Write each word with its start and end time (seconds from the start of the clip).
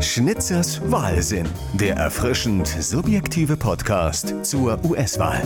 Schnitzers 0.00 0.80
Wahlsinn, 0.90 1.48
der 1.72 1.96
erfrischend 1.96 2.66
subjektive 2.68 3.56
Podcast 3.56 4.44
zur 4.44 4.78
US-Wahl. 4.84 5.42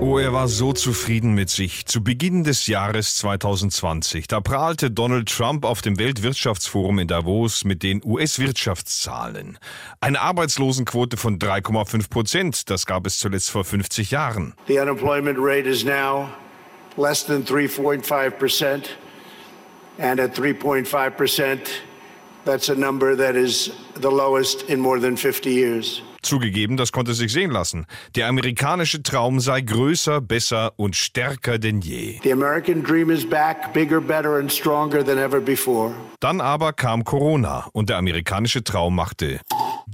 Oh, 0.00 0.16
er 0.18 0.32
war 0.32 0.46
so 0.46 0.72
zufrieden 0.72 1.34
mit 1.34 1.50
sich. 1.50 1.84
Zu 1.86 2.04
Beginn 2.04 2.44
des 2.44 2.68
Jahres 2.68 3.16
2020, 3.16 4.28
da 4.28 4.40
prahlte 4.40 4.90
Donald 4.90 5.28
Trump 5.28 5.64
auf 5.64 5.82
dem 5.82 5.98
Weltwirtschaftsforum 5.98 7.00
in 7.00 7.08
Davos 7.08 7.64
mit 7.64 7.82
den 7.82 8.00
US-Wirtschaftszahlen. 8.04 9.58
Eine 10.00 10.20
Arbeitslosenquote 10.20 11.16
von 11.16 11.40
3,5 11.40 12.08
Prozent, 12.08 12.70
das 12.70 12.86
gab 12.86 13.06
es 13.06 13.18
zuletzt 13.18 13.50
vor 13.50 13.64
50 13.64 14.12
Jahren. 14.12 14.54
The 14.68 14.78
unemployment 14.78 15.38
rate 15.40 15.68
is 15.68 15.84
now 15.84 16.28
less 16.96 17.26
than 17.26 17.44
3.5 17.44 18.30
percent. 18.30 18.96
And 19.98 20.20
at 20.20 20.36
3.5 20.36 21.10
percent, 21.16 21.82
that's 22.46 22.70
a 22.70 22.74
number 22.74 23.16
that 23.16 23.34
is 23.34 23.70
the 24.00 24.10
lowest 24.10 24.62
in 24.70 24.80
more 24.80 24.98
than 24.98 25.16
50 25.16 25.50
years. 25.50 26.02
Zugegeben, 26.22 26.76
das 26.76 26.90
konnte 26.90 27.14
sich 27.14 27.32
sehen 27.32 27.50
lassen. 27.50 27.86
Der 28.16 28.26
amerikanische 28.26 29.02
Traum 29.02 29.38
sei 29.38 29.60
größer, 29.60 30.20
besser 30.20 30.72
und 30.76 30.96
stärker 30.96 31.58
denn 31.58 31.80
je. 31.80 32.18
The 32.22 32.32
American 32.32 32.82
dream 32.82 33.10
is 33.10 33.24
back, 33.24 33.72
bigger, 33.72 34.00
better 34.00 34.38
and 34.38 34.50
stronger 34.50 35.04
than 35.04 35.18
ever 35.18 35.40
before. 35.40 35.94
Dann 36.20 36.40
aber 36.40 36.72
kam 36.72 37.04
Corona 37.04 37.68
und 37.72 37.90
der 37.90 37.98
amerikanische 37.98 38.64
Traum 38.64 38.96
machte 38.96 39.40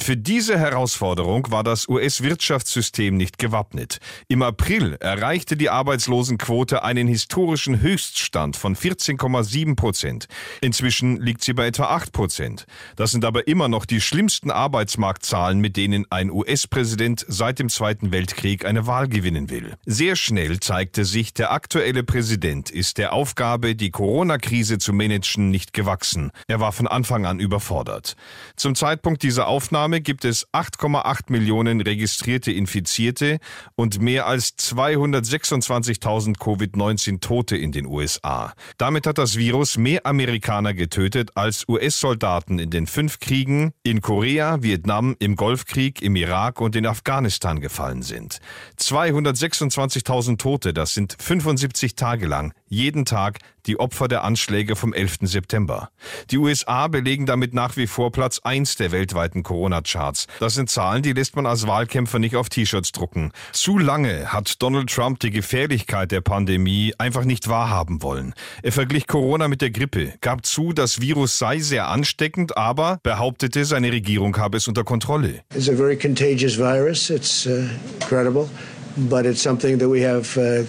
für 0.02 0.16
diese 0.16 0.58
Herausforderung 0.58 1.50
war 1.50 1.62
das 1.62 1.88
US-Wirtschaftssystem 1.88 3.16
nicht 3.16 3.38
gewappnet. 3.38 3.98
Im 4.26 4.42
April 4.42 4.96
erreichte 5.00 5.56
die 5.56 5.70
Arbeitslosenquote 5.70 6.82
einen 6.82 7.06
historischen 7.06 7.80
Höchststand 7.80 8.56
von 8.56 8.74
14,7 8.74 9.76
Prozent. 9.76 10.26
Inzwischen 10.60 11.20
liegt 11.20 11.44
sie 11.44 11.52
bei 11.52 11.66
etwa 11.66 11.84
8 11.84 12.12
Prozent. 12.12 12.66
Das 12.96 13.12
sind 13.12 13.24
aber 13.24 13.46
immer 13.46 13.68
noch 13.68 13.86
die 13.86 14.00
schlimmsten 14.00 14.50
Arbeitsmarktzahlen, 14.50 15.60
mit 15.60 15.76
denen 15.76 16.04
ein 16.10 16.30
US-Präsident 16.30 17.24
seit 17.28 17.60
dem 17.60 17.68
Zweiten 17.68 18.10
Weltkrieg 18.10 18.64
eine 18.64 18.86
Wahl 18.86 19.08
gewinnen 19.08 19.50
will. 19.50 19.74
Sehr 19.86 20.16
schnell 20.16 20.58
zeigte 20.58 21.04
sich, 21.04 21.32
der 21.32 21.52
aktuelle 21.52 22.02
Präsident 22.02 22.70
ist 22.70 22.98
der 22.98 23.12
Aufgabe, 23.12 23.76
die 23.76 23.90
Corona-Krise 23.90 24.78
zu 24.78 24.92
managen, 24.92 25.50
nicht 25.50 25.72
gewachsen. 25.72 26.32
Er 26.48 26.60
war 26.60 26.72
von 26.72 26.88
Anfang 26.88 27.24
an 27.24 27.38
überfordert. 27.38 28.16
Zum 28.56 28.74
Zeitpunkt 28.74 29.22
dieser 29.22 29.46
Aufnahme 29.46 29.91
Aufnahme 29.92 30.00
gibt 30.00 30.24
es 30.24 30.48
8,8 30.54 31.24
Millionen 31.28 31.82
registrierte 31.82 32.50
Infizierte 32.50 33.40
und 33.74 34.00
mehr 34.00 34.26
als 34.26 34.56
226.000 34.56 36.38
Covid-19 36.38 37.20
Tote 37.20 37.58
in 37.58 37.72
den 37.72 37.84
USA. 37.84 38.54
Damit 38.78 39.06
hat 39.06 39.18
das 39.18 39.36
Virus 39.36 39.76
mehr 39.76 40.06
Amerikaner 40.06 40.72
getötet 40.72 41.32
als 41.34 41.68
US-Soldaten 41.68 42.58
in 42.58 42.70
den 42.70 42.86
fünf 42.86 43.18
Kriegen 43.18 43.74
in 43.82 44.00
Korea, 44.00 44.62
Vietnam, 44.62 45.14
im 45.18 45.36
Golfkrieg, 45.36 46.00
im 46.00 46.16
Irak 46.16 46.62
und 46.62 46.74
in 46.74 46.86
Afghanistan 46.86 47.60
gefallen 47.60 48.00
sind. 48.00 48.38
226.000 48.80 50.38
Tote, 50.38 50.72
das 50.72 50.94
sind 50.94 51.16
75 51.20 51.96
Tage 51.96 52.26
lang, 52.26 52.54
jeden 52.66 53.04
Tag 53.04 53.40
die 53.66 53.78
Opfer 53.78 54.08
der 54.08 54.24
Anschläge 54.24 54.76
vom 54.76 54.92
11. 54.92 55.18
September. 55.22 55.90
Die 56.30 56.38
USA 56.38 56.88
belegen 56.88 57.26
damit 57.26 57.54
nach 57.54 57.76
wie 57.76 57.86
vor 57.86 58.12
Platz 58.12 58.40
1 58.42 58.76
der 58.76 58.92
weltweiten 58.92 59.42
Corona-Charts. 59.42 60.26
Das 60.40 60.54
sind 60.54 60.70
Zahlen, 60.70 61.02
die 61.02 61.12
lässt 61.12 61.36
man 61.36 61.46
als 61.46 61.66
Wahlkämpfer 61.66 62.18
nicht 62.18 62.36
auf 62.36 62.48
T-Shirts 62.48 62.92
drucken. 62.92 63.32
Zu 63.52 63.78
lange 63.78 64.32
hat 64.32 64.62
Donald 64.62 64.90
Trump 64.90 65.20
die 65.20 65.30
Gefährlichkeit 65.30 66.10
der 66.10 66.20
Pandemie 66.20 66.94
einfach 66.98 67.24
nicht 67.24 67.48
wahrhaben 67.48 68.02
wollen. 68.02 68.34
Er 68.62 68.72
verglich 68.72 69.06
Corona 69.06 69.48
mit 69.48 69.62
der 69.62 69.70
Grippe, 69.70 70.14
gab 70.20 70.44
zu, 70.44 70.72
das 70.72 71.00
Virus 71.00 71.38
sei 71.38 71.58
sehr 71.58 71.88
ansteckend, 71.88 72.56
aber 72.56 72.98
behauptete, 73.02 73.64
seine 73.64 73.92
Regierung 73.92 74.36
habe 74.36 74.56
es 74.56 74.68
unter 74.68 74.84
Kontrolle. 74.84 75.42
It's 75.54 75.68
a 75.68 75.74
very 75.74 75.96
contagious 75.96 76.58
virus. 76.58 77.10
It's 77.10 77.46
uh, 77.46 77.68
incredible 78.00 78.48
uh. 78.96 80.64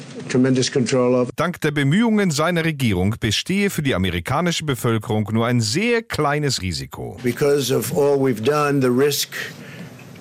Dank 1.36 1.62
der 1.62 1.72
Bemühungen 1.72 2.32
seiner 2.32 2.66
Regierung 2.66 3.16
bestehe 3.20 3.70
für 3.70 3.82
die 3.82 3.96
amerikanische 3.96 4.66
Bevölkerung 4.66 5.30
nur 5.32 5.48
ein 5.48 5.62
sehr 5.62 6.02
kleines 6.02 6.62
Risiko. 6.62 7.18
Because 7.24 7.74
of 7.76 7.92
all 7.98 8.18
we've 8.18 8.44
done, 8.44 8.82
the 8.82 8.88
risk 8.88 9.30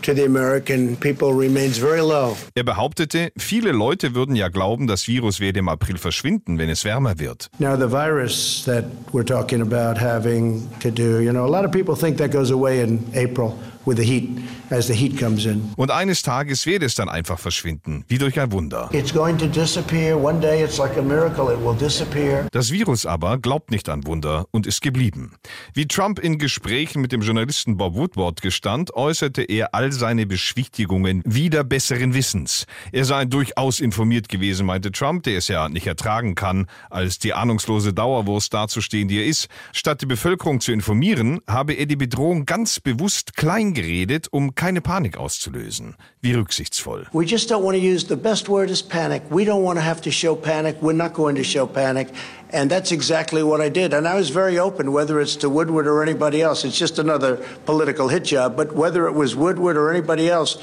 to 0.02 0.14
the 0.14 0.24
American 0.24 0.96
people 0.96 1.32
remains 1.32 1.78
very 1.78 2.00
low. 2.00 2.36
Er 2.54 2.64
behauptete, 2.64 3.32
viele 3.36 3.72
Leute 3.72 4.14
würden 4.14 4.36
ja 4.36 4.48
glauben, 4.48 4.86
das 4.86 5.06
Virus 5.06 5.40
werde 5.40 5.60
im 5.60 5.69
April 5.69 5.96
verschwinden, 5.96 6.58
wenn 6.58 6.69
es 6.69 6.84
wärmer 6.84 7.19
wird. 7.19 7.48
Now 7.58 7.76
the 7.76 7.90
virus 7.90 8.64
that 8.66 8.84
we're 9.12 9.24
talking 9.24 9.62
about 9.62 10.00
having 10.00 10.69
to 10.80 10.90
do, 10.90 11.20
you 11.20 11.30
know, 11.30 11.44
a 11.44 11.48
lot 11.48 11.64
of 11.64 11.70
people 11.70 11.96
think 11.96 12.19
that 12.19 12.32
goes 12.32 12.50
away 12.50 12.82
in 12.82 13.04
April 13.14 13.54
with 13.87 13.97
the 13.97 14.04
heat 14.04 14.28
as 14.70 14.87
the 14.87 14.94
heat 14.94 15.19
comes 15.19 15.44
in. 15.44 15.70
Und 15.76 15.91
eines 15.91 16.22
Tages 16.22 16.66
wird 16.66 16.82
es 16.82 16.94
dann 16.94 17.09
einfach 17.09 17.38
verschwinden, 17.38 18.04
wie 18.09 18.19
durch 18.19 18.38
ein 18.41 18.53
Wunder. 18.53 18.88
It's 18.93 19.12
going 19.12 19.38
to 19.38 19.47
disappear. 19.47 20.16
One 20.16 20.41
day 20.41 20.62
it's 20.62 20.78
like 20.78 20.97
a 20.97 21.03
miracle. 21.03 21.53
It 21.53 21.59
will 21.65 21.76
disappear. 21.76 22.47
Das 22.53 22.70
Virus 22.70 23.06
aber 23.06 23.38
glaubt 23.38 23.70
nicht 23.70 23.88
an 23.88 24.06
Wunder 24.06 24.47
und 24.50 24.66
ist 24.66 24.82
geblieben. 24.82 25.32
Wie 25.75 25.87
Trump 25.87 26.19
in 26.19 26.38
Gesprächen 26.38 27.00
mit 27.00 27.12
dem 27.12 27.22
Journalisten 27.22 27.76
Bob 27.76 27.94
Woodward 27.94 28.43
gestand, 28.43 28.94
äußerte 28.94 29.43
er 29.43 29.75
all 29.75 29.93
seine 29.93 30.26
Beschwichtigungen 30.26 31.22
wieder 31.25 31.64
besseren 31.64 32.14
Wissens. 32.14 32.66
Er 32.93 33.04
sei 33.04 33.25
durchaus 33.25 33.81
informiert 33.81 34.28
gewesen, 34.28 34.66
meinte 34.66 34.93
Trump, 34.93 35.25
der 35.25 35.38
es 35.38 35.49
ja 35.49 35.69
nicht 35.69 35.87
ertragen 35.87 36.34
kann, 36.34 36.66
als 36.91 37.19
die 37.19 37.34
ahnungslose 37.34 37.93
Dauerwurst 37.93 38.53
dazustehen, 38.53 39.09
die 39.09 39.19
er 39.19 39.26
ist. 39.26 39.49
Statt 39.72 40.03
die 40.03 40.06
Bevölkerung 40.06 40.60
zu 40.60 40.72
informieren, 40.72 41.41
habe 41.47 41.75
er 41.75 41.87
die 41.87 41.97
Bedrohung 41.97 42.47
ganz 42.47 42.81
bewusst 42.81 43.37
klein 43.37 43.71
geredet, 43.74 44.28
um 44.32 44.54
keine 44.54 44.80
Panik 44.80 45.16
auszulösen. 45.16 45.96
Wie 46.20 46.34
rücksichtsvoll. 46.34 47.06
We 47.12 47.24
just 47.24 47.50
don't 47.50 47.64
want 47.64 47.76
to 47.76 47.82
use 47.82 48.06
the 48.06 48.16
best 48.16 48.48
word 48.48 48.70
is 48.70 48.82
panic. 48.82 49.22
We 49.30 49.44
don't 49.44 49.62
want 49.62 49.78
to 49.78 49.84
have 49.84 50.00
to 50.02 50.10
show 50.10 50.34
panic. 50.36 50.76
We're 50.80 50.96
not 50.96 51.14
going 51.14 51.36
to 51.36 51.44
show 51.44 51.66
panic. 51.66 52.08
And 52.52 52.70
that's 52.70 52.92
exactly 52.92 53.42
what 53.42 53.60
I 53.60 53.70
did. 53.70 53.94
And 53.94 54.06
I 54.06 54.14
was 54.14 54.30
very 54.30 54.58
open, 54.58 54.92
whether 54.92 55.20
it's 55.20 55.36
to 55.36 55.48
Woodward 55.48 55.86
or 55.86 56.02
anybody 56.02 56.42
else. 56.42 56.64
It's 56.64 56.78
just 56.78 56.98
another 56.98 57.36
political 57.64 58.08
hit 58.08 58.24
job. 58.24 58.56
But 58.56 58.74
whether 58.74 59.06
it 59.06 59.14
was 59.14 59.34
Woodward 59.34 59.76
or 59.76 59.90
anybody 59.90 60.28
else, 60.28 60.58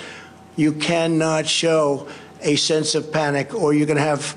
you 0.55 0.73
cannot 0.73 1.47
show 1.47 2.07
a 2.41 2.55
sense 2.55 2.95
of 2.95 3.11
panic 3.11 3.53
or 3.53 3.73
you're 3.73 3.87
going 3.87 3.97
to 3.97 4.03
have 4.03 4.35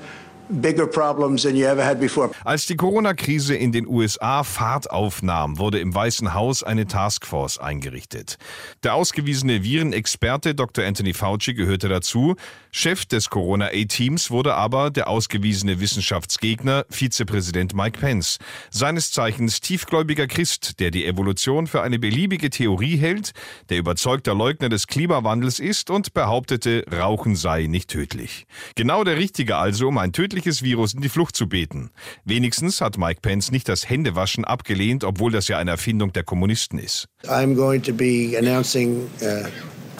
Als 2.43 2.65
die 2.65 2.75
Corona-Krise 2.75 3.55
in 3.55 3.71
den 3.71 3.87
USA 3.87 4.43
Fahrt 4.43 4.89
aufnahm, 4.89 5.57
wurde 5.57 5.79
im 5.79 5.93
Weißen 5.93 6.33
Haus 6.33 6.63
eine 6.63 6.85
Taskforce 6.85 7.59
eingerichtet. 7.59 8.37
Der 8.83 8.95
ausgewiesene 8.95 9.63
Virenexperte 9.63 10.55
Dr. 10.55 10.85
Anthony 10.85 11.13
Fauci 11.13 11.53
gehörte 11.53 11.89
dazu. 11.89 12.35
Chef 12.75 13.05
des 13.05 13.29
Corona-A-Teams 13.29 14.31
wurde 14.31 14.55
aber 14.55 14.89
der 14.89 15.07
ausgewiesene 15.07 15.79
Wissenschaftsgegner 15.79 16.85
Vizepräsident 16.89 17.75
Mike 17.75 17.99
Pence. 17.99 18.39
Seines 18.71 19.11
Zeichens 19.11 19.61
tiefgläubiger 19.61 20.25
Christ, 20.25 20.79
der 20.79 20.89
die 20.89 21.05
Evolution 21.05 21.67
für 21.67 21.83
eine 21.83 21.99
beliebige 21.99 22.49
Theorie 22.49 22.97
hält, 22.97 23.33
der 23.69 23.77
überzeugter 23.77 24.33
Leugner 24.33 24.69
des 24.69 24.87
Klimawandels 24.87 25.59
ist 25.59 25.91
und 25.91 26.15
behauptete, 26.15 26.83
Rauchen 26.91 27.35
sei 27.35 27.67
nicht 27.67 27.91
tödlich. 27.91 28.47
Genau 28.73 29.03
der 29.03 29.17
Richtige 29.17 29.57
also, 29.57 29.89
um 29.89 29.99
ein 29.99 30.11
tödliches 30.11 30.63
Virus 30.63 30.95
in 30.95 31.01
die 31.01 31.09
Flucht 31.09 31.35
zu 31.35 31.47
beten. 31.47 31.91
Wenigstens 32.25 32.81
hat 32.81 32.97
Mike 32.97 33.21
Pence 33.21 33.51
nicht 33.51 33.69
das 33.69 33.87
Händewaschen 33.87 34.45
abgelehnt, 34.45 35.03
obwohl 35.03 35.31
das 35.31 35.47
ja 35.47 35.59
eine 35.59 35.69
Erfindung 35.69 36.11
der 36.11 36.23
Kommunisten 36.23 36.79
ist. 36.79 37.07
I'm 37.25 37.53
going 37.53 37.83
to 37.83 37.93
be 37.93 38.35
announcing 38.35 39.07
uh, 39.21 39.45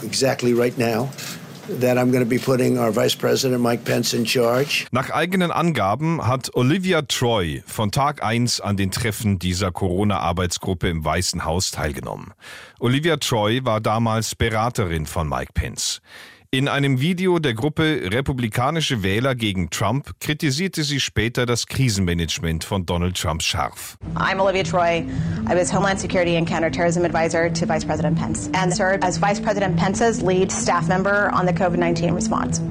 exactly 0.04 0.54
right 0.54 0.76
now 0.80 1.08
that 1.68 1.98
I'm 1.98 2.12
going 2.12 2.24
to 2.24 2.30
be 2.30 2.40
putting 2.40 2.78
our 2.78 2.92
Vice 2.92 3.16
President 3.16 3.62
Mike 3.62 3.86
Pence 3.86 4.14
in 4.14 4.26
charge. 4.26 4.86
Nach 4.92 5.10
eigenen 5.10 5.52
Angaben 5.52 6.26
hat 6.26 6.54
Olivia 6.56 7.02
Troy 7.04 7.64
von 7.66 7.92
Tag 7.92 8.24
1 8.24 8.62
an 8.62 8.78
den 8.78 8.92
Treffen 8.92 9.40
dieser 9.40 9.72
Corona-Arbeitsgruppe 9.72 10.90
im 10.90 11.04
Weißen 11.04 11.46
Haus 11.46 11.72
teilgenommen. 11.72 12.34
Olivia 12.80 13.18
Troy 13.18 13.64
war 13.64 13.82
damals 13.82 14.36
Beraterin 14.36 15.06
von 15.06 15.28
Mike 15.30 15.54
Pence. 15.54 16.02
In 16.54 16.68
einem 16.68 17.02
Video 17.02 17.40
der 17.40 17.56
Gruppe 17.56 18.12
Republikanische 18.12 19.02
Wähler 19.02 19.34
gegen 19.34 19.72
Trump 19.72 20.12
kritisierte 20.20 20.84
sie 20.84 21.00
später 21.00 21.48
das 21.48 21.66
Krisenmanagement 21.66 22.64
von 22.64 22.86
Donald 22.86 23.20
Trump 23.20 23.42
scharf. 23.42 23.98
I'm 24.14 24.40
Olivia 24.40 24.62
Troy. 24.62 25.04
I 25.50 25.56
was 25.56 25.74
Homeland 25.74 26.00
Security 26.00 26.38
and 26.38 26.48
Counterterrorism 26.48 27.06
Advisor 27.06 27.52
to 27.52 27.66
Vice 27.66 27.84
President 27.84 28.20
Pence 28.20 28.52
and 28.54 28.72
served 28.72 29.04
as 29.04 29.18
Vice 29.18 29.42
President 29.42 29.78
Pence's 29.78 30.22
lead 30.22 30.52
staff 30.52 30.88
member 30.88 31.32
on 31.34 31.48
the 31.48 31.54
COVID-19 31.54 32.14
response. 32.14 32.62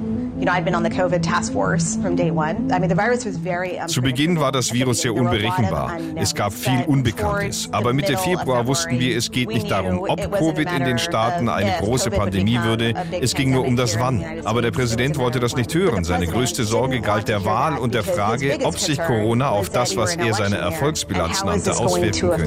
Zu 3.87 4.03
Beginn 4.03 4.41
war 4.41 4.53
das 4.53 4.73
Virus 4.73 5.03
sehr 5.03 5.15
unberechenbar. 5.15 5.99
Es 6.17 6.35
gab 6.35 6.53
viel 6.53 6.83
Unbekanntes. 6.87 7.69
Aber 7.73 7.93
Mitte 7.93 8.17
Februar 8.17 8.67
wussten 8.67 8.99
wir, 8.99 9.17
es 9.17 9.31
geht 9.31 9.49
nicht 9.49 9.71
darum, 9.71 10.05
ob 10.09 10.33
Covid 10.33 10.71
in 10.73 10.85
den 10.85 10.99
Staaten 10.99 11.49
eine 11.49 11.73
große 11.81 12.11
Pandemie 12.11 12.59
würde. 12.63 12.95
Es 13.21 13.35
ging 13.35 13.53
nur 13.53 13.65
um 13.65 13.77
das 13.77 13.99
Wann. 13.99 14.25
Aber 14.45 14.63
der 14.63 14.71
Präsident 14.71 15.17
wollte 15.19 15.39
das 15.39 15.55
nicht 15.57 15.73
hören. 15.75 16.05
Seine 16.05 16.27
größte 16.27 16.65
Sorge 16.65 17.01
galt 17.01 17.29
der 17.29 17.45
Wahl 17.45 17.79
und 17.79 17.95
der 17.95 18.03
Frage, 18.03 18.59
ob 18.65 18.79
sich 18.79 18.99
Corona 19.01 19.51
auf 19.51 19.71
das, 19.71 19.97
was 19.97 20.17
er 20.17 20.35
seine 20.35 20.57
Erfolgsbilanz 20.57 21.45
nannte, 21.45 21.77
auswirken 21.77 22.31
könnte. 22.31 22.45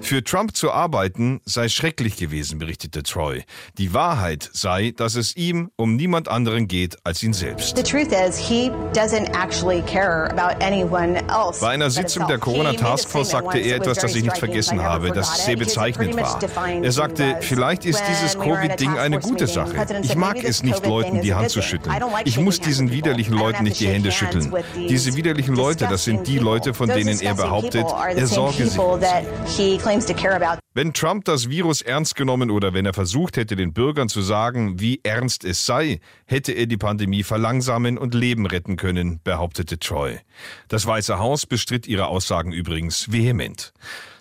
Für 0.00 0.24
Trump 0.24 0.56
zu 0.56 0.72
arbeiten 0.72 1.40
sei 1.44 1.68
schrecklich 1.68 2.16
gewesen, 2.16 2.58
berichtete 2.58 3.02
Troy. 3.02 3.42
Die 3.76 3.92
Wahrheit 3.92 4.48
sei, 4.52 4.92
dass 4.96 5.16
es 5.16 5.17
ihm 5.36 5.70
um 5.76 5.96
niemand 5.96 6.28
anderen 6.28 6.68
geht 6.68 6.96
als 7.04 7.22
ihn 7.22 7.32
selbst. 7.32 7.76
Bei 11.60 11.68
einer 11.68 11.90
Sitzung 11.90 12.26
der 12.26 12.38
Corona 12.38 12.72
Taskforce 12.72 13.30
sagte 13.30 13.58
er 13.58 13.76
etwas, 13.76 13.98
das 13.98 14.14
ich 14.14 14.22
nicht 14.22 14.38
vergessen 14.38 14.82
habe, 14.82 15.12
das 15.12 15.44
sehr 15.44 15.56
bezeichnend 15.56 16.16
war. 16.16 16.38
Er 16.82 16.92
sagte, 16.92 17.36
vielleicht 17.40 17.84
ist 17.84 18.02
dieses 18.08 18.38
Covid-Ding 18.38 18.98
eine 18.98 19.18
gute 19.20 19.46
Sache. 19.46 19.86
Ich 20.02 20.16
mag 20.16 20.42
es 20.42 20.62
nicht, 20.62 20.86
Leuten 20.86 21.20
die 21.20 21.34
Hand 21.34 21.50
zu 21.50 21.62
schütteln. 21.62 21.94
Ich 22.24 22.38
muss 22.38 22.60
diesen 22.60 22.90
widerlichen 22.90 23.34
Leuten 23.34 23.64
nicht 23.64 23.80
die 23.80 23.88
Hände 23.88 24.10
schütteln. 24.12 24.52
Diese 24.76 25.14
widerlichen 25.16 25.54
Leute, 25.54 25.86
das 25.86 26.04
sind 26.04 26.26
die 26.26 26.38
Leute, 26.38 26.74
von 26.74 26.88
denen 26.88 27.20
er 27.20 27.34
behauptet, 27.34 27.86
er 28.14 28.26
sorge 28.26 28.66
sich 28.66 28.78
um 28.78 29.00
sie. 29.00 29.08
Wenn 30.78 30.92
Trump 30.92 31.24
das 31.24 31.50
Virus 31.50 31.82
ernst 31.82 32.14
genommen 32.14 32.52
oder 32.52 32.72
wenn 32.72 32.86
er 32.86 32.94
versucht 32.94 33.36
hätte, 33.36 33.56
den 33.56 33.72
Bürgern 33.72 34.08
zu 34.08 34.22
sagen, 34.22 34.78
wie 34.78 35.00
ernst 35.02 35.44
es 35.44 35.66
sei, 35.66 35.98
hätte 36.24 36.52
er 36.52 36.66
die 36.66 36.76
Pandemie 36.76 37.24
verlangsamen 37.24 37.98
und 37.98 38.14
Leben 38.14 38.46
retten 38.46 38.76
können, 38.76 39.18
behauptete 39.24 39.80
Troy. 39.80 40.20
Das 40.68 40.86
Weiße 40.86 41.18
Haus 41.18 41.46
bestritt 41.46 41.88
ihre 41.88 42.06
Aussagen 42.06 42.52
übrigens 42.52 43.10
vehement 43.10 43.72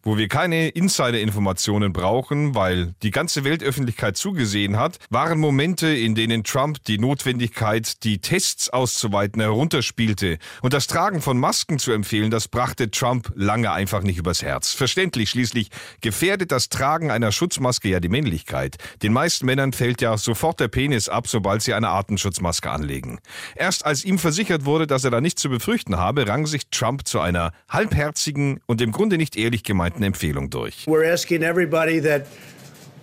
wo 0.07 0.17
wir 0.17 0.29
keine 0.29 0.69
Insider-Informationen 0.69 1.91
brauchen, 1.91 2.55
weil 2.55 2.95
die 3.03 3.11
ganze 3.11 3.43
Weltöffentlichkeit 3.43 4.15
zugesehen 4.15 4.77
hat, 4.77 4.99
waren 5.09 5.37
Momente, 5.37 5.87
in 5.87 6.15
denen 6.15 6.45
Trump 6.45 6.81
die 6.85 6.97
Notwendigkeit, 6.97 8.05
die 8.05 8.19
Tests 8.19 8.69
auszuweiten, 8.69 9.41
herunterspielte. 9.41 10.37
Und 10.61 10.71
das 10.71 10.87
Tragen 10.87 11.21
von 11.21 11.37
Masken 11.37 11.77
zu 11.77 11.91
empfehlen, 11.91 12.31
das 12.31 12.47
brachte 12.47 12.89
Trump 12.89 13.33
lange 13.35 13.71
einfach 13.73 14.01
nicht 14.01 14.17
übers 14.17 14.41
Herz. 14.41 14.71
Verständlich, 14.71 15.29
schließlich 15.29 15.71
gefährdet 15.99 16.46
das 16.51 16.69
Tragen 16.69 17.11
einer 17.11 17.31
Schutzmaske 17.31 17.89
ja 17.89 17.99
die 17.99 18.09
Männlichkeit. 18.09 18.77
Den 19.03 19.13
meisten 19.13 19.45
Männern 19.45 19.73
fällt 19.73 20.01
ja 20.01 20.17
sofort 20.17 20.59
der 20.59 20.67
Penis 20.67 21.09
ab, 21.09 21.27
sobald 21.27 21.61
sie 21.61 21.73
eine 21.73 21.89
Artenschutzmaske 21.89 22.69
anlegen. 22.69 23.19
Erst 23.55 23.85
als 23.85 24.05
ihm 24.05 24.19
versichert 24.19 24.65
wurde, 24.65 24.87
dass 24.87 25.03
er 25.03 25.11
da 25.11 25.21
nichts 25.21 25.41
zu 25.41 25.49
befürchten 25.49 25.97
habe, 25.97 26.27
rang 26.27 26.45
sich 26.45 26.69
Trump 26.69 27.07
zu 27.07 27.19
einer 27.19 27.51
halbherzigen 27.69 28.59
und 28.65 28.81
im 28.81 28.91
Grunde 28.91 29.17
nicht 29.17 29.35
ehrlich 29.35 29.63
gemeinten 29.63 30.03
Empfehlung 30.03 30.49
durch. 30.49 30.85
We're 30.87 31.11
asking 31.11 31.41
everybody 31.43 32.01
that 32.01 32.27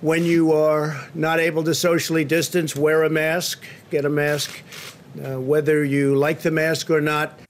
when 0.01 0.25
you 0.25 0.53
are 0.53 0.97
not 1.15 1.39
able 1.39 1.65
to 1.65 1.73
socially 1.73 2.25
distance, 2.25 2.77
wear 2.77 3.05
a 3.05 3.09
mask, 3.09 3.63
get 3.91 4.05
a 4.05 4.09
mask. 4.09 4.51
Uh, 5.17 5.39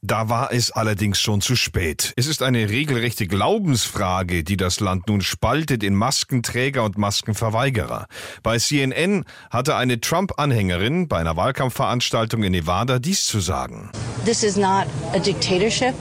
da 0.02 0.28
war 0.28 0.52
es 0.52 0.70
allerdings 0.70 1.20
schon 1.20 1.40
zu 1.40 1.56
spät. 1.56 2.12
Es 2.16 2.26
ist 2.26 2.42
eine 2.42 2.68
regelrechte 2.68 3.26
Glaubensfrage, 3.26 4.44
die 4.44 4.56
das 4.56 4.80
Land 4.80 5.08
nun 5.08 5.22
spaltet 5.22 5.82
in 5.82 5.94
Maskenträger 5.94 6.84
und 6.84 6.98
Maskenverweigerer. 6.98 8.06
Bei 8.42 8.58
CNN 8.58 9.24
hatte 9.50 9.76
eine 9.76 10.00
Trump-Anhängerin 10.00 11.08
bei 11.08 11.18
einer 11.18 11.36
Wahlkampfveranstaltung 11.36 12.42
in 12.42 12.52
Nevada 12.52 12.98
dies 12.98 13.24
zu 13.24 13.40
sagen. 13.40 13.90
This 14.24 14.42
is 14.42 14.56
not 14.56 14.86
a 15.14 15.18
dictatorship. 15.18 15.94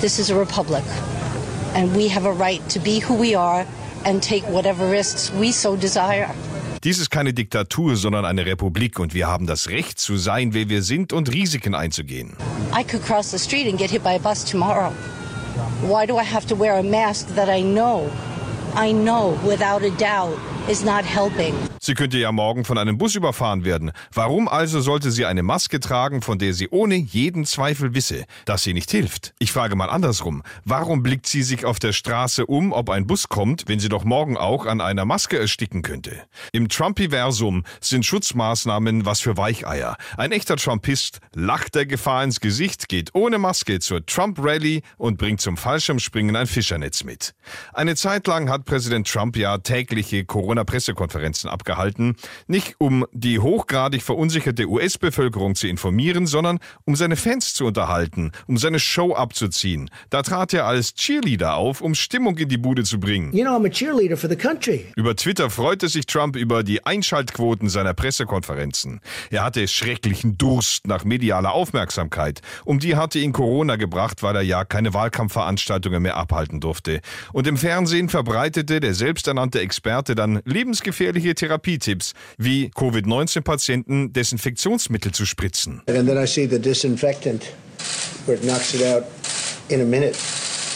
This 0.00 0.18
is 0.18 0.30
a 0.30 0.34
republic 0.34 0.84
and 1.74 1.94
we 1.94 2.08
have 2.08 2.26
a 2.26 2.32
right 2.32 2.60
to 2.68 2.80
be 2.80 3.00
who 3.00 3.14
we 3.14 3.36
are 3.36 3.64
and 4.04 4.22
take 4.22 4.44
whatever 4.48 4.90
risks 4.90 5.30
we 5.38 5.52
so 5.52 5.76
desire. 5.76 6.28
Dies 6.82 6.98
ist 6.98 7.10
keine 7.10 7.34
Diktatur, 7.34 7.94
sondern 7.96 8.24
eine 8.24 8.46
Republik 8.46 8.98
und 8.98 9.12
wir 9.12 9.26
haben 9.26 9.46
das 9.46 9.68
Recht 9.68 10.00
zu 10.00 10.16
sein, 10.16 10.54
wer 10.54 10.70
wir 10.70 10.82
sind 10.82 11.12
und 11.12 11.30
Risiken 11.30 11.74
einzugehen. 11.74 12.32
I 12.74 12.82
could 12.82 13.04
cross 13.04 13.30
the 13.30 13.38
street 13.38 13.66
and 13.66 13.78
get 13.78 13.90
hit 13.90 14.02
by 14.02 14.14
a 14.14 14.18
bus 14.18 14.42
tomorrow. 14.42 14.90
Why 15.82 16.06
do 16.06 16.14
I 16.14 16.24
have 16.24 16.46
to 16.46 16.58
wear 16.58 16.78
a 16.78 16.82
mask 16.82 17.34
that 17.34 17.50
I 17.50 17.60
know, 17.60 18.08
I 18.74 18.92
know 18.92 19.38
without 19.44 19.82
a 19.82 19.90
doubt 19.98 20.38
is 20.70 20.84
not 20.84 21.04
helping? 21.04 21.54
Sie 21.82 21.94
könnte 21.94 22.18
ja 22.18 22.30
morgen 22.30 22.64
von 22.64 22.78
einem 22.78 22.98
Bus 22.98 23.14
überfahren 23.14 23.64
werden. 23.64 23.90
Warum 24.12 24.48
also 24.48 24.80
sollte 24.80 25.10
sie 25.10 25.24
eine 25.24 25.42
Maske 25.42 25.80
tragen, 25.80 26.22
von 26.22 26.38
der 26.38 26.52
sie 26.54 26.68
ohne 26.68 26.94
jeden 26.94 27.44
Zweifel 27.46 27.94
wisse, 27.94 28.26
dass 28.44 28.62
sie 28.62 28.74
nicht 28.74 28.90
hilft? 28.90 29.34
Ich 29.38 29.50
frage 29.50 29.74
mal 29.74 29.88
andersrum. 29.88 30.42
Warum 30.64 31.02
blickt 31.02 31.26
sie 31.26 31.42
sich 31.42 31.64
auf 31.64 31.78
der 31.78 31.92
Straße 31.92 32.46
um, 32.46 32.72
ob 32.72 32.90
ein 32.90 33.06
Bus 33.06 33.28
kommt, 33.28 33.64
wenn 33.66 33.80
sie 33.80 33.88
doch 33.88 34.04
morgen 34.04 34.36
auch 34.36 34.66
an 34.66 34.80
einer 34.80 35.04
Maske 35.06 35.38
ersticken 35.38 35.82
könnte? 35.82 36.22
Im 36.52 36.68
Trumpiversum 36.68 37.64
sind 37.80 38.06
Schutzmaßnahmen 38.06 39.06
was 39.06 39.20
für 39.20 39.36
Weicheier. 39.36 39.96
Ein 40.16 40.32
echter 40.32 40.56
Trumpist 40.56 41.18
lacht 41.34 41.74
der 41.74 41.86
Gefahr 41.86 42.22
ins 42.22 42.40
Gesicht, 42.40 42.88
geht 42.88 43.14
ohne 43.14 43.38
Maske 43.38 43.80
zur 43.80 44.04
Trump-Rally 44.04 44.82
und 44.98 45.16
bringt 45.16 45.40
zum 45.40 45.56
Fallschirmspringen 45.56 46.36
ein 46.36 46.46
Fischernetz 46.46 47.02
mit. 47.04 47.34
Eine 47.72 47.96
Zeit 47.96 48.26
lang 48.26 48.50
hat 48.50 48.66
Präsident 48.66 49.08
Trump 49.08 49.36
ja 49.36 49.58
tägliche 49.58 50.24
Corona-Pressekonferenzen 50.60 51.50
abgehalten 51.50 51.80
gehalten, 51.80 52.16
nicht 52.46 52.74
um 52.78 53.06
die 53.12 53.38
hochgradig 53.38 54.02
verunsicherte 54.02 54.68
US-Bevölkerung 54.68 55.54
zu 55.54 55.68
informieren, 55.68 56.26
sondern 56.26 56.58
um 56.84 56.96
seine 56.96 57.16
Fans 57.16 57.54
zu 57.54 57.64
unterhalten, 57.66 58.32
um 58.46 58.56
seine 58.56 58.78
Show 58.78 59.14
abzuziehen. 59.14 59.90
Da 60.10 60.22
trat 60.22 60.52
er 60.52 60.66
als 60.66 60.94
Cheerleader 60.94 61.54
auf, 61.54 61.80
um 61.80 61.94
Stimmung 61.94 62.36
in 62.38 62.48
die 62.48 62.58
Bude 62.58 62.84
zu 62.84 62.98
bringen. 62.98 63.32
You 63.32 63.44
know, 63.44 63.56
I'm 63.56 63.66
a 63.66 63.70
cheerleader 63.70 64.16
for 64.16 64.28
the 64.28 64.36
country. 64.36 64.86
Über 64.96 65.16
Twitter 65.16 65.50
freute 65.50 65.88
sich 65.88 66.06
Trump 66.06 66.36
über 66.36 66.62
die 66.62 66.84
Einschaltquoten 66.84 67.68
seiner 67.68 67.94
Pressekonferenzen. 67.94 69.00
Er 69.30 69.44
hatte 69.44 69.66
schrecklichen 69.68 70.36
Durst 70.38 70.86
nach 70.86 71.04
medialer 71.04 71.52
Aufmerksamkeit. 71.52 72.40
Um 72.64 72.78
die 72.78 72.96
hatte 72.96 73.18
ihn 73.18 73.32
Corona 73.32 73.76
gebracht, 73.76 74.22
weil 74.22 74.36
er 74.36 74.42
ja 74.42 74.64
keine 74.64 74.92
Wahlkampfveranstaltungen 74.92 76.02
mehr 76.02 76.16
abhalten 76.16 76.60
durfte. 76.60 77.00
Und 77.32 77.46
im 77.46 77.56
Fernsehen 77.56 78.08
verbreitete 78.08 78.80
der 78.80 78.94
selbsternannte 78.94 79.60
Experte 79.60 80.14
dann 80.14 80.40
lebensgefährliche 80.50 81.34
Therapie 81.34 81.70
Therapietipps, 81.70 82.12
wie 82.38 82.70
Covid-19-Patienten 82.70 84.12
Desinfektionsmittel 84.12 85.12
zu 85.12 85.26
spritzen. 85.26 85.82
And 85.86 86.08
then 86.08 86.18
I 86.18 86.26
see 86.26 86.46
the 86.48 86.58
disinfectant 86.58 87.52
where 88.26 88.36
it 88.36 88.44
knocks 88.44 88.74
it 88.74 88.82
out 88.82 89.04
in 89.68 89.80
a 89.80 89.84
minute, 89.84 90.16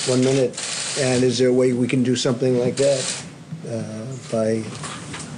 one 0.06 0.20
minute. 0.20 0.54
And 1.00 1.24
is 1.24 1.38
there 1.38 1.48
a 1.48 1.52
way 1.52 1.72
we 1.72 1.88
can 1.88 2.02
do 2.04 2.14
something 2.14 2.58
like 2.58 2.76
that 2.76 3.24
uh, 3.68 4.04
by 4.30 4.62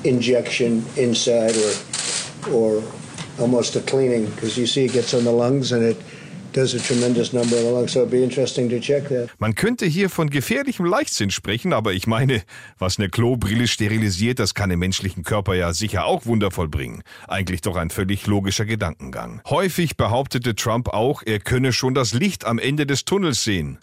injection 0.05 0.85
inside 0.97 1.57
or 1.57 1.73
or 2.53 2.83
almost 3.39 3.77
a 3.77 3.81
cleaning? 3.81 4.27
Because 4.35 4.59
you 4.59 4.67
see 4.67 4.85
it 4.85 4.93
gets 4.93 5.15
on 5.15 5.25
the 5.25 5.33
lungs 5.33 5.73
and 5.73 5.83
it 5.83 5.97
Man 9.39 9.55
könnte 9.55 9.87
hier 9.87 10.09
von 10.09 10.31
gefährlichem 10.31 10.87
Leichtsinn 10.87 11.31
sprechen, 11.31 11.73
aber 11.73 11.93
ich 11.93 12.07
meine, 12.07 12.43
was 12.79 12.99
eine 12.99 13.09
Klobrille 13.09 13.69
sterilisiert, 13.69 14.39
das 14.39 14.55
kann 14.55 14.71
im 14.71 14.79
menschlichen 14.79 15.23
Körper 15.23 15.55
ja 15.55 15.73
sicher 15.75 16.07
auch 16.07 16.25
wundervoll 16.27 16.69
bringen. 16.69 17.03
Eigentlich 17.29 17.61
doch 17.61 17.77
ein 17.77 17.91
völlig 17.91 18.27
logischer 18.27 18.65
Gedankengang. 18.65 19.41
Häufig 19.49 19.97
behauptete 19.97 20.55
Trump 20.55 20.89
auch, 20.89 21.23
er 21.25 21.41
könne 21.41 21.73
schon 21.73 21.95
das 21.95 22.15
Licht 22.15 22.47
am 22.47 22.59
Ende 22.59 22.87
des 22.87 23.05
Tunnels 23.05 23.45
sehen. 23.45 23.79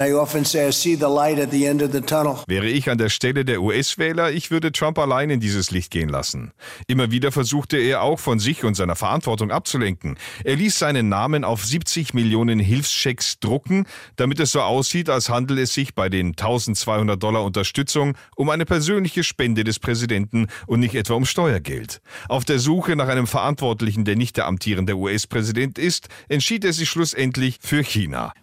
Wäre 2.47 2.67
ich 2.67 2.89
an 2.89 2.97
der 2.97 3.09
Stelle 3.09 3.45
der 3.45 3.61
US-Wähler, 3.61 4.31
ich 4.31 4.49
würde 4.49 4.71
Trump 4.71 4.97
allein 4.97 5.29
in 5.29 5.39
dieses 5.39 5.69
Licht 5.71 5.91
gehen 5.91 6.09
lassen. 6.09 6.53
Immer 6.87 7.11
wieder 7.11 7.31
versuchte 7.31 7.77
er 7.77 8.01
auch 8.01 8.19
von 8.19 8.39
sich 8.39 8.63
und 8.63 8.75
seiner 8.75 8.95
Verantwortung 8.95 9.51
abzulenken. 9.51 10.17
Er 10.43 10.55
ließ 10.55 10.79
seinen 10.79 11.09
Namen 11.09 11.43
auf 11.43 11.63
70 11.63 12.13
Millionen 12.13 12.62
Hilfschecks 12.63 13.39
drucken, 13.39 13.85
damit 14.15 14.39
es 14.39 14.51
so 14.51 14.61
aussieht, 14.61 15.09
als 15.09 15.29
handele 15.29 15.61
es 15.61 15.73
sich 15.73 15.93
bei 15.95 16.09
den 16.09 16.29
1200 16.29 17.21
Dollar 17.21 17.43
Unterstützung 17.43 18.15
um 18.35 18.49
eine 18.49 18.65
persönliche 18.65 19.23
Spende 19.23 19.63
des 19.63 19.79
Präsidenten 19.79 20.47
und 20.67 20.79
nicht 20.79 20.95
etwa 20.95 21.13
um 21.13 21.25
Steuergeld. 21.25 22.01
Auf 22.29 22.45
der 22.45 22.59
Suche 22.59 22.95
nach 22.95 23.07
einem 23.07 23.27
Verantwortlichen, 23.27 24.05
der 24.05 24.15
nicht 24.15 24.37
der 24.37 24.47
amtierende 24.47 24.95
US-Präsident 24.95 25.77
ist, 25.77 26.07
entschied 26.29 26.65
er 26.65 26.73
sich 26.73 26.89
schlussendlich 26.89 27.57
für 27.61 27.83
China. 27.83 28.33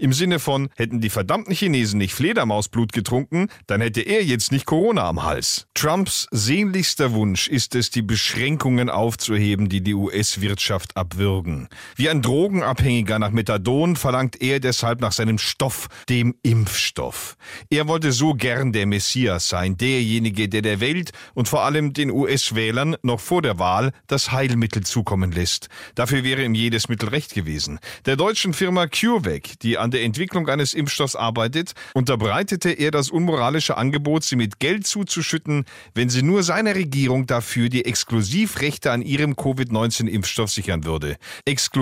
Im 0.00 0.12
Sinne 0.12 0.38
von, 0.38 0.68
hätten 0.76 1.00
die 1.00 1.10
verdammten 1.10 1.54
Chinesen 1.54 1.98
nicht 1.98 2.14
Fledermausblut 2.14 2.92
getrunken, 2.92 3.48
dann 3.66 3.80
hätte 3.80 4.00
er 4.00 4.24
jetzt 4.24 4.52
nicht 4.52 4.66
Corona 4.66 5.08
am 5.08 5.22
Hals. 5.24 5.66
Trumps 5.74 6.28
sehnlichster 6.30 7.12
Wunsch 7.12 7.48
ist 7.48 7.74
es, 7.74 7.90
die 7.90 8.02
Beschränkungen 8.02 8.90
aufzuheben, 8.90 9.68
die 9.68 9.80
die 9.80 9.94
US-Wirtschaft 9.94 10.96
abwürgen. 10.96 11.68
Wie 12.00 12.08
ein 12.08 12.22
Drogenabhängiger 12.22 13.18
nach 13.18 13.32
Methadon 13.32 13.96
verlangt 13.96 14.40
er 14.40 14.60
deshalb 14.60 15.00
nach 15.00 15.10
seinem 15.10 15.36
Stoff, 15.36 15.88
dem 16.08 16.36
Impfstoff. 16.44 17.36
Er 17.70 17.88
wollte 17.88 18.12
so 18.12 18.34
gern 18.34 18.72
der 18.72 18.86
Messias 18.86 19.48
sein, 19.48 19.76
derjenige, 19.76 20.48
der 20.48 20.62
der 20.62 20.78
Welt 20.78 21.10
und 21.34 21.48
vor 21.48 21.62
allem 21.62 21.94
den 21.94 22.12
US-Wählern 22.12 22.94
noch 23.02 23.18
vor 23.18 23.42
der 23.42 23.58
Wahl 23.58 23.90
das 24.06 24.30
Heilmittel 24.30 24.84
zukommen 24.84 25.32
lässt. 25.32 25.70
Dafür 25.96 26.22
wäre 26.22 26.44
ihm 26.44 26.54
jedes 26.54 26.88
Mittel 26.88 27.08
recht 27.08 27.34
gewesen. 27.34 27.80
Der 28.06 28.14
deutschen 28.14 28.52
Firma 28.52 28.86
CureVac, 28.86 29.58
die 29.62 29.76
an 29.76 29.90
der 29.90 30.04
Entwicklung 30.04 30.48
eines 30.48 30.74
Impfstoffs 30.74 31.16
arbeitet, 31.16 31.72
unterbreitete 31.94 32.70
er 32.70 32.92
das 32.92 33.10
unmoralische 33.10 33.76
Angebot, 33.76 34.22
sie 34.22 34.36
mit 34.36 34.60
Geld 34.60 34.86
zuzuschütten, 34.86 35.64
wenn 35.94 36.10
sie 36.10 36.22
nur 36.22 36.44
seiner 36.44 36.76
Regierung 36.76 37.26
dafür 37.26 37.68
die 37.68 37.86
Exklusivrechte 37.86 38.92
an 38.92 39.02
ihrem 39.02 39.34
Covid-19-Impfstoff 39.34 40.52
sichern 40.52 40.84
würde. 40.84 41.16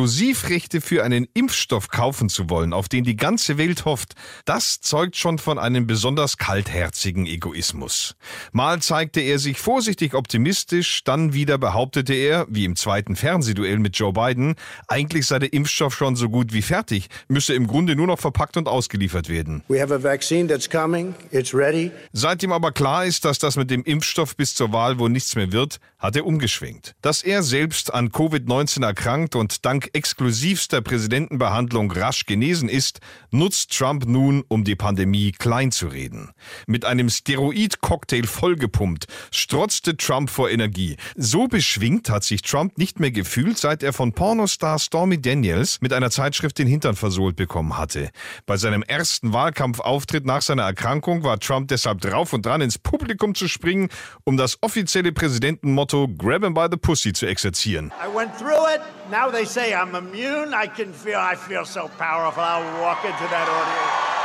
Exklusivrechte 0.06 0.80
für 0.80 1.02
einen 1.02 1.26
Impfstoff 1.34 1.88
kaufen 1.88 2.28
zu 2.28 2.48
wollen, 2.48 2.72
auf 2.72 2.88
den 2.88 3.02
die 3.02 3.16
ganze 3.16 3.58
Welt 3.58 3.84
hofft, 3.86 4.14
das 4.44 4.80
zeugt 4.80 5.16
schon 5.16 5.38
von 5.38 5.58
einem 5.58 5.88
besonders 5.88 6.36
kaltherzigen 6.36 7.26
Egoismus. 7.26 8.14
Mal 8.52 8.80
zeigte 8.80 9.20
er 9.20 9.40
sich 9.40 9.58
vorsichtig 9.58 10.14
optimistisch, 10.14 11.02
dann 11.02 11.32
wieder 11.32 11.58
behauptete 11.58 12.14
er, 12.14 12.46
wie 12.48 12.64
im 12.64 12.76
zweiten 12.76 13.16
Fernsehduell 13.16 13.80
mit 13.80 13.98
Joe 13.98 14.12
Biden, 14.12 14.54
eigentlich 14.86 15.26
sei 15.26 15.40
der 15.40 15.52
Impfstoff 15.52 15.92
schon 15.92 16.14
so 16.14 16.28
gut 16.28 16.52
wie 16.52 16.62
fertig, 16.62 17.08
müsse 17.26 17.54
im 17.54 17.66
Grunde 17.66 17.96
nur 17.96 18.06
noch 18.06 18.20
verpackt 18.20 18.56
und 18.56 18.68
ausgeliefert 18.68 19.28
werden. 19.28 19.64
We 19.66 19.82
have 19.82 19.92
a 19.92 20.00
vaccine 20.00 20.46
that's 20.46 20.70
coming. 20.70 21.16
It's 21.32 21.52
ready. 21.52 21.90
Seit 22.12 22.44
ihm 22.44 22.52
aber 22.52 22.70
klar 22.70 23.04
ist, 23.06 23.24
dass 23.24 23.40
das 23.40 23.56
mit 23.56 23.72
dem 23.72 23.82
Impfstoff 23.82 24.36
bis 24.36 24.54
zur 24.54 24.72
Wahl 24.72 25.00
wohl 25.00 25.10
nichts 25.10 25.34
mehr 25.34 25.50
wird, 25.50 25.80
hat 25.98 26.14
er 26.14 26.26
umgeschwenkt. 26.26 26.94
Dass 27.02 27.22
er 27.22 27.42
selbst 27.42 27.92
an 27.92 28.10
Covid-19 28.10 28.84
erkrankt 28.84 29.34
und 29.34 29.64
dank 29.64 29.85
exklusivster 29.94 30.80
Präsidentenbehandlung 30.80 31.90
rasch 31.90 32.26
genesen 32.26 32.68
ist, 32.68 33.00
nutzt 33.30 33.76
Trump 33.76 34.06
nun, 34.06 34.44
um 34.48 34.64
die 34.64 34.76
Pandemie 34.76 35.32
kleinzureden. 35.32 36.30
Mit 36.66 36.84
einem 36.84 37.08
Steroid-Cocktail 37.08 38.26
vollgepumpt, 38.26 39.06
strotzte 39.30 39.96
Trump 39.96 40.30
vor 40.30 40.50
Energie. 40.50 40.96
So 41.16 41.48
beschwingt 41.48 42.10
hat 42.10 42.24
sich 42.24 42.42
Trump 42.42 42.78
nicht 42.78 43.00
mehr 43.00 43.10
gefühlt, 43.10 43.58
seit 43.58 43.82
er 43.82 43.92
von 43.92 44.12
Pornostar 44.12 44.78
Stormy 44.78 45.20
Daniels 45.20 45.80
mit 45.80 45.92
einer 45.92 46.10
Zeitschrift 46.10 46.58
den 46.58 46.66
Hintern 46.66 46.96
versohlt 46.96 47.36
bekommen 47.36 47.76
hatte. 47.76 48.10
Bei 48.46 48.56
seinem 48.56 48.82
ersten 48.82 49.32
Wahlkampfauftritt 49.32 50.24
nach 50.24 50.42
seiner 50.42 50.62
Erkrankung 50.62 51.22
war 51.22 51.38
Trump 51.38 51.68
deshalb 51.68 52.00
drauf 52.00 52.32
und 52.32 52.46
dran, 52.46 52.60
ins 52.60 52.78
Publikum 52.78 53.34
zu 53.34 53.48
springen, 53.48 53.88
um 54.24 54.36
das 54.36 54.58
offizielle 54.62 55.12
Präsidentenmotto 55.12 56.08
Grab 56.16 56.44
him 56.44 56.54
by 56.54 56.66
the 56.70 56.76
Pussy 56.76 57.12
zu 57.12 57.26
exerzieren. 57.26 57.92
I 58.02 58.08
went 58.14 58.36
through 58.38 58.66
it. 58.74 58.95
Now 59.10 59.30
they 59.30 59.44
say 59.44 59.72
I'm 59.72 59.94
immune. 59.94 60.52
I 60.52 60.66
can 60.66 60.92
feel. 60.92 61.18
I 61.18 61.36
feel 61.36 61.64
so 61.64 61.88
powerful. 61.96 62.42
I'll 62.42 62.82
walk 62.82 63.04
into 63.04 63.26
that 63.30 63.48
audience. 63.48 64.16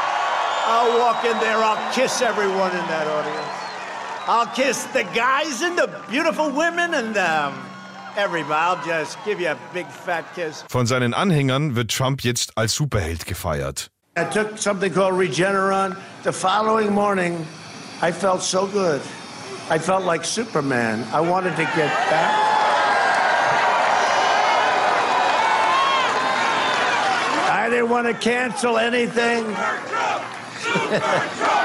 I'll 0.66 1.00
walk 1.00 1.24
in 1.26 1.38
there. 1.40 1.58
I'll 1.58 1.94
kiss 1.94 2.22
everyone 2.22 2.72
in 2.72 2.88
that 2.88 3.08
audience. 3.08 3.62
I'll 4.28 4.48
kiss 4.48 4.84
the 4.94 5.04
guys 5.16 5.62
and 5.62 5.78
the 5.78 5.88
beautiful 6.10 6.50
women 6.52 6.94
and 6.94 7.18
um, 7.18 7.54
everybody. 8.16 8.54
I'll 8.54 8.86
just 8.86 9.18
give 9.26 9.40
you 9.40 9.50
a 9.50 9.58
big 9.74 9.88
fat 9.88 10.26
kiss. 10.36 10.64
Von 10.70 10.88
seinen 10.88 11.14
Anhängern 11.14 11.76
wird 11.76 11.92
Trump 11.92 12.24
jetzt 12.24 12.58
als 12.58 12.74
Superheld 12.74 13.26
gefeiert. 13.26 13.90
I 14.18 14.26
took 14.26 14.58
something 14.58 14.92
called 14.94 15.14
Regeneron. 15.14 15.96
The 16.24 16.34
following 16.34 16.92
morning, 16.92 17.46
I 18.02 18.12
felt 18.12 18.42
so 18.42 18.68
good. 18.68 19.02
I 19.70 19.78
felt 19.78 20.06
like 20.06 20.26
Superman. 20.26 21.06
I 21.14 21.22
wanted 21.22 21.56
to 21.56 21.64
get 21.76 21.90
back. 22.10 22.40
want 27.91 28.07
to 28.07 28.13
cancel 28.13 28.77
anything? 28.77 29.43
Super 29.43 29.81
Trump! 29.88 30.24
Super 30.60 31.00
Trump! 31.00 31.61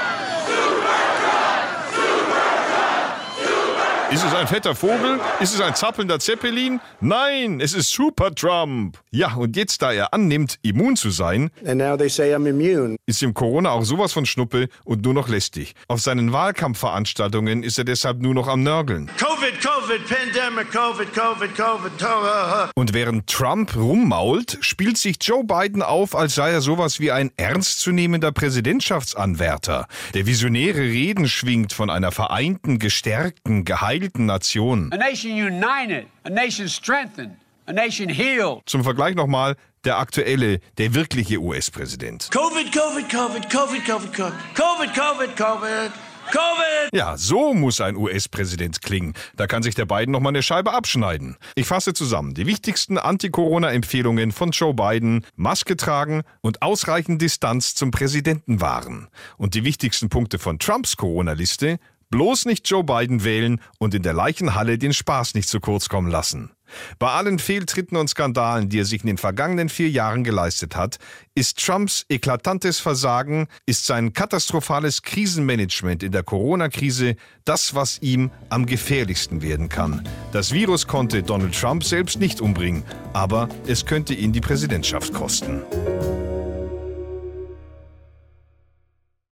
Ist 4.17 4.25
es 4.25 4.33
ein 4.35 4.47
fetter 4.47 4.75
Vogel? 4.75 5.21
Ist 5.41 5.53
es 5.53 5.61
ein 5.61 5.75
zappelnder 5.75 6.19
Zeppelin? 6.19 6.81
Nein, 7.03 7.61
es 7.61 7.75
ist 7.75 7.91
Super 7.93 8.35
Trump. 8.35 8.97
Ja, 9.11 9.35
und 9.35 9.57
jetzt, 9.57 9.83
da 9.83 9.93
er 9.93 10.15
annimmt, 10.15 10.59
immun 10.63 10.97
zu 10.97 11.11
sein, 11.11 11.51
And 11.67 11.77
now 11.77 11.99
they 11.99 12.09
say 12.09 12.35
I'm 12.35 12.49
immune. 12.49 12.97
ist 13.05 13.21
ihm 13.21 13.35
Corona 13.35 13.73
auch 13.73 13.85
sowas 13.85 14.15
von 14.15 14.25
Schnuppe 14.25 14.71
und 14.85 15.05
nur 15.05 15.13
noch 15.13 15.29
lästig. 15.29 15.75
Auf 15.89 16.01
seinen 16.01 16.33
Wahlkampfveranstaltungen 16.33 17.63
ist 17.63 17.77
er 17.77 17.85
deshalb 17.85 18.23
nur 18.23 18.33
noch 18.33 18.49
am 18.49 18.63
Nörgeln. 18.63 19.11
COVID, 19.19 19.61
COVID, 19.63 20.01
pandemic, 20.09 20.73
COVID, 20.73 21.15
COVID, 21.15 21.55
COVID. 21.55 22.73
Und 22.75 22.95
während 22.95 23.27
Trump 23.27 23.77
rummault, 23.77 24.57
spielt 24.63 24.97
sich 24.97 25.19
Joe 25.21 25.45
Biden 25.45 25.83
auf, 25.83 26.17
als 26.17 26.37
sei 26.37 26.53
er 26.53 26.63
sowas 26.63 27.01
wie 27.01 27.13
ein 27.13 27.33
ernstzunehmender 27.37 28.33
Präsidentschaftsanwärter, 28.33 29.87
der 30.15 30.25
visionäre 30.25 30.81
Reden 30.81 31.29
schwingt 31.29 31.75
von 31.75 31.91
einer 31.91 32.13
vereinten, 32.13 32.79
gestärkten, 32.79 33.67
geheilten 33.67 34.06
Nation. 34.15 34.91
A 34.93 34.97
nation 34.97 35.33
united, 35.33 36.07
a 36.25 36.31
nation 36.31 36.69
strengthened, 36.69 37.37
a 37.67 37.73
nation 37.73 38.09
healed. 38.09 38.63
Zum 38.67 38.83
Vergleich 38.83 39.15
nochmal 39.15 39.57
der 39.85 39.99
aktuelle, 39.99 40.61
der 40.79 40.95
wirkliche 40.95 41.39
US-Präsident. 41.39 42.31
COVID, 42.33 42.73
COVID, 42.73 43.09
COVID, 43.11 43.51
COVID, 43.51 43.85
COVID, 43.85 44.15
COVID, 44.15 44.35
COVID, 44.55 44.95
COVID, 44.95 45.37
COVID, 45.37 45.93
COVID. 46.33 46.91
Ja, 46.93 47.17
so 47.17 47.55
muss 47.55 47.81
ein 47.81 47.97
US-Präsident 47.97 48.83
klingen. 48.83 49.15
Da 49.37 49.47
kann 49.47 49.63
sich 49.63 49.77
der 49.77 49.87
Biden 49.87 50.11
noch 50.11 50.21
mal 50.21 50.31
eine 50.31 50.43
Scheibe 50.43 50.73
abschneiden. 50.73 51.37
Ich 51.55 51.67
fasse 51.67 51.95
zusammen. 51.95 52.35
Die 52.35 52.47
wichtigsten 52.47 52.99
Anti-Corona-Empfehlungen 52.99 54.33
von 54.33 54.51
Joe 54.51 54.75
Biden: 54.75 55.25
Maske 55.37 55.77
tragen 55.77 56.23
und 56.41 56.63
ausreichend 56.63 57.23
Distanz 57.23 57.75
zum 57.75 57.93
Präsidenten 57.93 58.61
wahren. 58.61 59.09
Und 59.37 59.55
die 59.55 59.65
wichtigsten 59.65 60.09
Punkte 60.09 60.39
von 60.39 60.59
Trumps 60.59 60.97
Corona-Liste: 60.97 61.79
Bloß 62.11 62.45
nicht 62.45 62.69
Joe 62.69 62.85
Biden 62.85 63.25
wählen 63.25 63.61
und 63.79 63.95
in 63.95 64.03
der 64.03 64.13
Leichenhalle 64.13 64.79
den 64.79 64.93
Spaß 64.93 65.35
nicht 65.35 65.49
zu 65.49 65.61
kurz 65.61 65.89
kommen 65.89 66.11
lassen. 66.11 66.51
Bei 66.99 67.09
allen 67.09 67.39
Fehltritten 67.39 67.97
und 67.97 68.09
Skandalen, 68.09 68.69
die 68.69 68.81
er 68.81 68.85
sich 68.85 69.03
in 69.03 69.09
den 69.09 69.19
vergangenen 69.19 69.69
vier 69.69 69.89
Jahren 69.89 70.25
geleistet 70.25 70.77
hat, 70.77 70.99
ist 71.35 71.65
Trumps 71.65 72.05
eklatantes 72.09 72.81
Versagen, 72.81 73.49
ist 73.67 73.87
sein 73.87 74.13
katastrophales 74.13 75.03
Krisenmanagement 75.03 76.03
in 76.03 76.13
der 76.13 76.23
Corona-Krise 76.23 77.17
das, 77.45 77.75
was 77.75 77.99
ihm 78.03 78.31
am 78.49 78.67
gefährlichsten 78.67 79.43
werden 79.43 79.69
kann. 79.69 80.07
Das 80.33 80.53
Virus 80.53 80.87
konnte 80.87 81.23
Donald 81.23 81.59
Trump 81.59 81.85
selbst 81.85 82.19
nicht 82.19 82.41
umbringen, 82.41 82.85
aber 83.13 83.49
es 83.67 83.87
könnte 83.87 84.15
ihn 84.15 84.33
die 84.33 84.41
Präsidentschaft 84.41 85.13
kosten. 85.13 85.63